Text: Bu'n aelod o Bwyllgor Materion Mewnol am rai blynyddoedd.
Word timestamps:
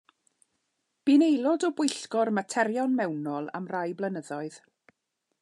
Bu'n 1.09 1.25
aelod 1.25 1.65
o 1.69 1.71
Bwyllgor 1.81 2.33
Materion 2.39 2.97
Mewnol 3.03 3.53
am 3.61 3.71
rai 3.75 3.87
blynyddoedd. 4.01 4.61